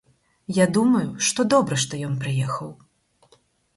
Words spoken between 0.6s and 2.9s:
думаю, што добра, што ён прыехаў.